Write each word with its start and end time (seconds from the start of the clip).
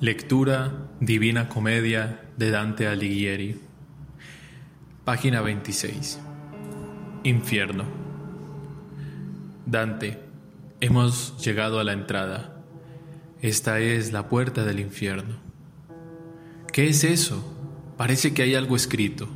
Lectura 0.00 0.90
Divina 1.00 1.48
Comedia 1.48 2.20
de 2.36 2.52
Dante 2.52 2.86
Alighieri. 2.86 3.60
Página 5.04 5.40
26. 5.40 6.20
Infierno. 7.24 7.82
Dante, 9.66 10.20
hemos 10.80 11.36
llegado 11.44 11.80
a 11.80 11.84
la 11.84 11.94
entrada. 11.94 12.62
Esta 13.42 13.80
es 13.80 14.12
la 14.12 14.28
puerta 14.28 14.64
del 14.64 14.78
infierno. 14.78 15.34
¿Qué 16.72 16.88
es 16.88 17.02
eso? 17.02 17.42
Parece 17.96 18.32
que 18.32 18.42
hay 18.42 18.54
algo 18.54 18.76
escrito. 18.76 19.28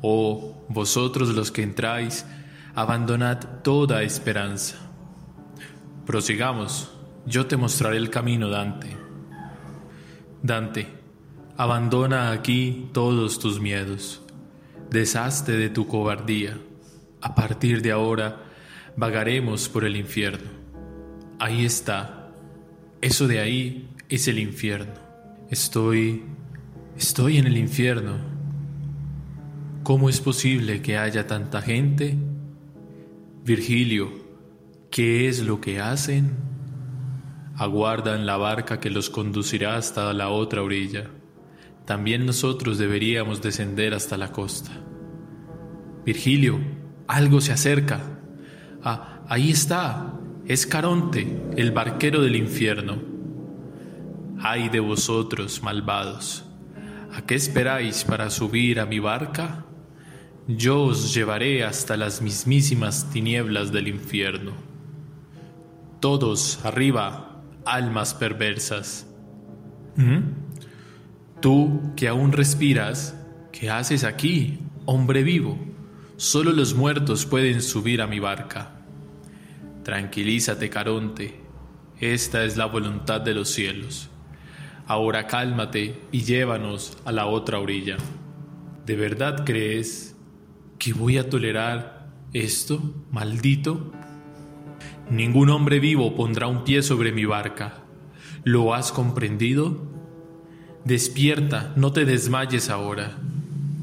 Oh, 0.00 0.64
vosotros 0.68 1.30
los 1.30 1.50
que 1.50 1.64
entráis, 1.64 2.24
abandonad 2.76 3.38
toda 3.64 4.04
esperanza. 4.04 4.76
Prosigamos, 6.06 6.92
yo 7.26 7.46
te 7.46 7.56
mostraré 7.56 7.96
el 7.96 8.10
camino, 8.10 8.48
Dante. 8.48 9.03
Dante, 10.44 10.86
abandona 11.56 12.30
aquí 12.30 12.90
todos 12.92 13.38
tus 13.38 13.60
miedos, 13.60 14.20
deshazte 14.90 15.52
de 15.52 15.70
tu 15.70 15.86
cobardía. 15.86 16.58
A 17.22 17.34
partir 17.34 17.80
de 17.80 17.92
ahora 17.92 18.42
vagaremos 18.94 19.70
por 19.70 19.86
el 19.86 19.96
infierno. 19.96 20.50
Ahí 21.38 21.64
está, 21.64 22.28
eso 23.00 23.26
de 23.26 23.40
ahí 23.40 23.88
es 24.10 24.28
el 24.28 24.38
infierno. 24.38 24.92
Estoy, 25.48 26.24
estoy 26.94 27.38
en 27.38 27.46
el 27.46 27.56
infierno. 27.56 28.18
¿Cómo 29.82 30.10
es 30.10 30.20
posible 30.20 30.82
que 30.82 30.98
haya 30.98 31.26
tanta 31.26 31.62
gente? 31.62 32.18
Virgilio, 33.46 34.12
¿qué 34.90 35.26
es 35.26 35.40
lo 35.40 35.62
que 35.62 35.80
hacen? 35.80 36.53
Aguardan 37.56 38.26
la 38.26 38.36
barca 38.36 38.80
que 38.80 38.90
los 38.90 39.10
conducirá 39.10 39.76
hasta 39.76 40.12
la 40.12 40.30
otra 40.30 40.62
orilla. 40.62 41.10
También 41.84 42.26
nosotros 42.26 42.78
deberíamos 42.78 43.42
descender 43.42 43.94
hasta 43.94 44.16
la 44.16 44.32
costa. 44.32 44.70
Virgilio, 46.04 46.60
algo 47.06 47.40
se 47.40 47.52
acerca. 47.52 48.20
Ah, 48.82 49.20
ahí 49.28 49.50
está. 49.50 50.14
Es 50.46 50.66
Caronte, 50.66 51.40
el 51.56 51.72
barquero 51.72 52.20
del 52.20 52.36
infierno. 52.36 52.98
Ay 54.40 54.68
de 54.68 54.80
vosotros, 54.80 55.62
malvados. 55.62 56.44
¿A 57.14 57.22
qué 57.22 57.34
esperáis 57.34 58.04
para 58.04 58.28
subir 58.28 58.80
a 58.80 58.86
mi 58.86 58.98
barca? 58.98 59.64
Yo 60.48 60.82
os 60.82 61.14
llevaré 61.14 61.64
hasta 61.64 61.96
las 61.96 62.20
mismísimas 62.20 63.10
tinieblas 63.10 63.72
del 63.72 63.88
infierno. 63.88 64.52
Todos 66.00 66.62
arriba, 66.64 67.33
almas 67.64 68.14
perversas. 68.14 69.06
¿Mm? 69.96 70.44
Tú 71.40 71.92
que 71.96 72.08
aún 72.08 72.32
respiras, 72.32 73.14
¿qué 73.52 73.70
haces 73.70 74.04
aquí, 74.04 74.60
hombre 74.86 75.22
vivo? 75.22 75.58
Solo 76.16 76.52
los 76.52 76.74
muertos 76.74 77.26
pueden 77.26 77.60
subir 77.60 78.00
a 78.00 78.06
mi 78.06 78.20
barca. 78.20 78.70
Tranquilízate, 79.82 80.70
Caronte, 80.70 81.40
esta 82.00 82.44
es 82.44 82.56
la 82.56 82.66
voluntad 82.66 83.20
de 83.20 83.34
los 83.34 83.50
cielos. 83.50 84.08
Ahora 84.86 85.26
cálmate 85.26 86.00
y 86.12 86.22
llévanos 86.22 86.96
a 87.04 87.12
la 87.12 87.26
otra 87.26 87.58
orilla. 87.58 87.96
¿De 88.86 88.96
verdad 88.96 89.44
crees 89.44 90.16
que 90.78 90.92
voy 90.92 91.18
a 91.18 91.28
tolerar 91.28 92.10
esto, 92.32 93.04
maldito? 93.10 93.92
Ningún 95.10 95.50
hombre 95.50 95.80
vivo 95.80 96.14
pondrá 96.16 96.46
un 96.46 96.64
pie 96.64 96.82
sobre 96.82 97.12
mi 97.12 97.26
barca. 97.26 97.84
¿Lo 98.42 98.74
has 98.74 98.90
comprendido? 98.90 99.86
Despierta, 100.84 101.72
no 101.76 101.92
te 101.92 102.04
desmayes 102.04 102.70
ahora. 102.70 103.16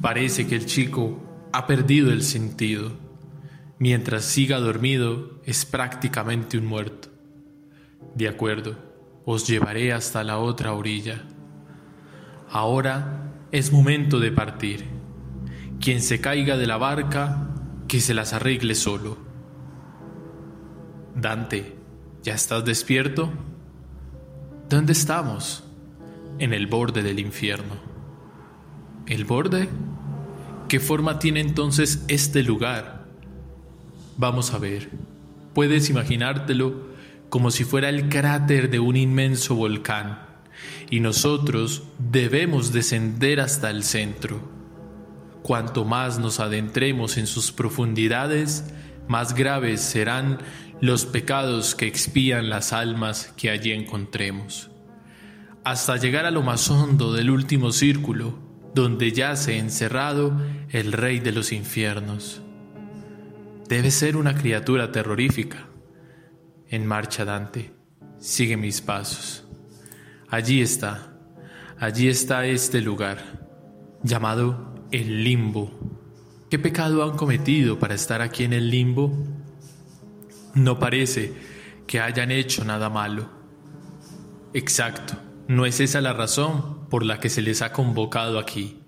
Parece 0.00 0.46
que 0.46 0.56
el 0.56 0.66
chico 0.66 1.22
ha 1.52 1.66
perdido 1.66 2.12
el 2.12 2.22
sentido. 2.22 2.92
Mientras 3.78 4.24
siga 4.24 4.58
dormido, 4.58 5.40
es 5.44 5.64
prácticamente 5.64 6.56
un 6.56 6.66
muerto. 6.66 7.08
De 8.14 8.28
acuerdo, 8.28 8.76
os 9.24 9.46
llevaré 9.46 9.92
hasta 9.92 10.24
la 10.24 10.38
otra 10.38 10.72
orilla. 10.72 11.22
Ahora 12.50 13.32
es 13.52 13.70
momento 13.70 14.18
de 14.18 14.32
partir. 14.32 14.84
Quien 15.80 16.00
se 16.00 16.20
caiga 16.20 16.56
de 16.56 16.66
la 16.66 16.78
barca, 16.78 17.50
que 17.86 18.00
se 18.00 18.14
las 18.14 18.32
arregle 18.32 18.74
solo. 18.74 19.21
Dante, 21.22 21.76
¿ya 22.24 22.34
estás 22.34 22.64
despierto? 22.64 23.30
¿Dónde 24.68 24.92
estamos? 24.92 25.62
En 26.40 26.52
el 26.52 26.66
borde 26.66 27.04
del 27.04 27.20
infierno. 27.20 27.76
¿El 29.06 29.24
borde? 29.24 29.68
¿Qué 30.68 30.80
forma 30.80 31.20
tiene 31.20 31.38
entonces 31.38 32.04
este 32.08 32.42
lugar? 32.42 33.06
Vamos 34.16 34.52
a 34.52 34.58
ver. 34.58 34.90
Puedes 35.54 35.90
imaginártelo 35.90 36.88
como 37.28 37.52
si 37.52 37.62
fuera 37.62 37.88
el 37.88 38.08
cráter 38.08 38.68
de 38.68 38.80
un 38.80 38.96
inmenso 38.96 39.54
volcán, 39.54 40.26
y 40.90 40.98
nosotros 40.98 41.84
debemos 42.00 42.72
descender 42.72 43.38
hasta 43.38 43.70
el 43.70 43.84
centro. 43.84 44.40
Cuanto 45.42 45.84
más 45.84 46.18
nos 46.18 46.40
adentremos 46.40 47.16
en 47.16 47.28
sus 47.28 47.52
profundidades, 47.52 48.64
más 49.06 49.34
graves 49.34 49.80
serán 49.80 50.38
los 50.82 51.06
pecados 51.06 51.76
que 51.76 51.86
expían 51.86 52.50
las 52.50 52.72
almas 52.72 53.32
que 53.36 53.50
allí 53.50 53.70
encontremos, 53.70 54.68
hasta 55.62 55.96
llegar 55.96 56.26
a 56.26 56.32
lo 56.32 56.42
más 56.42 56.68
hondo 56.70 57.12
del 57.12 57.30
último 57.30 57.70
círculo, 57.70 58.36
donde 58.74 59.12
yace 59.12 59.58
encerrado 59.58 60.36
el 60.70 60.90
rey 60.90 61.20
de 61.20 61.30
los 61.30 61.52
infiernos. 61.52 62.42
Debe 63.68 63.92
ser 63.92 64.16
una 64.16 64.34
criatura 64.34 64.90
terrorífica. 64.90 65.68
En 66.68 66.84
marcha, 66.84 67.24
Dante, 67.24 67.72
sigue 68.18 68.56
mis 68.56 68.80
pasos. 68.80 69.44
Allí 70.28 70.62
está, 70.62 71.16
allí 71.78 72.08
está 72.08 72.44
este 72.46 72.80
lugar, 72.80 73.48
llamado 74.02 74.74
el 74.90 75.22
limbo. 75.22 75.70
¿Qué 76.50 76.58
pecado 76.58 77.04
han 77.04 77.16
cometido 77.16 77.78
para 77.78 77.94
estar 77.94 78.20
aquí 78.20 78.42
en 78.42 78.52
el 78.52 78.68
limbo? 78.68 79.31
No 80.54 80.78
parece 80.78 81.32
que 81.86 82.00
hayan 82.00 82.30
hecho 82.30 82.64
nada 82.64 82.90
malo. 82.90 83.28
Exacto, 84.54 85.14
no 85.48 85.64
es 85.64 85.80
esa 85.80 86.00
la 86.00 86.12
razón 86.12 86.88
por 86.90 87.04
la 87.04 87.20
que 87.20 87.30
se 87.30 87.42
les 87.42 87.62
ha 87.62 87.72
convocado 87.72 88.38
aquí. 88.38 88.82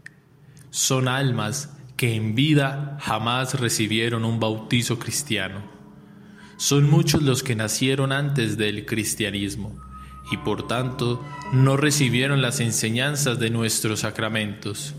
Son 0.70 1.08
almas 1.08 1.74
que 1.96 2.14
en 2.14 2.34
vida 2.34 2.98
jamás 3.00 3.58
recibieron 3.58 4.24
un 4.24 4.40
bautizo 4.40 4.98
cristiano. 4.98 5.62
Son 6.56 6.88
muchos 6.88 7.22
los 7.22 7.42
que 7.42 7.56
nacieron 7.56 8.12
antes 8.12 8.56
del 8.56 8.84
cristianismo 8.84 9.80
y 10.30 10.36
por 10.38 10.66
tanto 10.66 11.24
no 11.52 11.76
recibieron 11.76 12.42
las 12.42 12.60
enseñanzas 12.60 13.38
de 13.38 13.50
nuestros 13.50 14.00
sacramentos. 14.00 14.94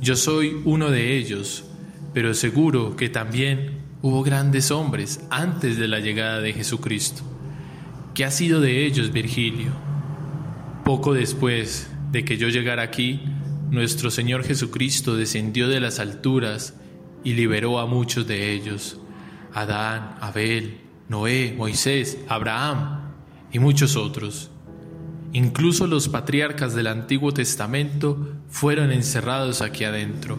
Yo 0.00 0.16
soy 0.16 0.60
uno 0.64 0.90
de 0.90 1.16
ellos, 1.16 1.64
pero 2.14 2.34
seguro 2.34 2.96
que 2.96 3.08
también 3.08 3.79
Hubo 4.02 4.22
grandes 4.22 4.70
hombres 4.70 5.20
antes 5.28 5.76
de 5.76 5.86
la 5.86 6.00
llegada 6.00 6.40
de 6.40 6.54
Jesucristo. 6.54 7.20
¿Qué 8.14 8.24
ha 8.24 8.30
sido 8.30 8.62
de 8.62 8.86
ellos, 8.86 9.12
Virgilio? 9.12 9.72
Poco 10.86 11.12
después 11.12 11.90
de 12.10 12.24
que 12.24 12.38
yo 12.38 12.48
llegara 12.48 12.82
aquí, 12.82 13.20
nuestro 13.70 14.10
Señor 14.10 14.42
Jesucristo 14.42 15.16
descendió 15.16 15.68
de 15.68 15.80
las 15.80 15.98
alturas 15.98 16.72
y 17.24 17.34
liberó 17.34 17.78
a 17.78 17.84
muchos 17.84 18.26
de 18.26 18.54
ellos. 18.54 18.98
Adán, 19.52 20.16
Abel, 20.22 20.78
Noé, 21.10 21.54
Moisés, 21.54 22.16
Abraham 22.26 23.12
y 23.52 23.58
muchos 23.58 23.96
otros. 23.96 24.50
Incluso 25.34 25.86
los 25.86 26.08
patriarcas 26.08 26.74
del 26.74 26.86
Antiguo 26.86 27.32
Testamento 27.34 28.34
fueron 28.48 28.92
encerrados 28.92 29.60
aquí 29.60 29.84
adentro 29.84 30.38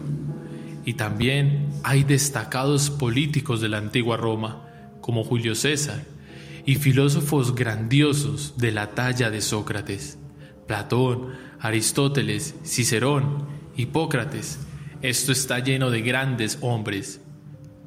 y 0.84 0.94
también 0.94 1.68
hay 1.84 2.04
destacados 2.04 2.90
políticos 2.90 3.60
de 3.60 3.68
la 3.68 3.78
antigua 3.78 4.16
Roma, 4.16 4.68
como 5.00 5.24
Julio 5.24 5.54
César, 5.54 6.04
y 6.64 6.76
filósofos 6.76 7.54
grandiosos 7.54 8.54
de 8.56 8.72
la 8.72 8.94
talla 8.94 9.30
de 9.30 9.40
Sócrates, 9.40 10.18
Platón, 10.66 11.28
Aristóteles, 11.60 12.54
Cicerón, 12.64 13.46
Hipócrates. 13.76 14.60
Esto 15.02 15.32
está 15.32 15.58
lleno 15.58 15.90
de 15.90 16.02
grandes 16.02 16.58
hombres. 16.60 17.20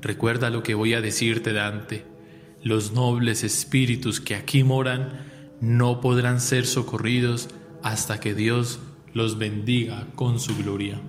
Recuerda 0.02 0.50
lo 0.50 0.64
que 0.64 0.76
voy 0.76 0.94
a 0.94 1.02
decirte, 1.02 1.54
Dante. 1.54 2.06
Los 2.64 2.92
nobles 2.92 3.44
espíritus 3.44 4.20
que 4.20 4.36
aquí 4.36 4.64
moran 4.64 5.26
no 5.62 6.02
podrán 6.02 6.42
ser 6.42 6.66
socorridos 6.66 7.50
hasta 7.82 8.20
que 8.20 8.34
Dios 8.34 8.80
los 9.14 9.38
bendiga 9.38 10.08
con 10.16 10.40
su 10.40 10.58
gloria. 10.58 11.00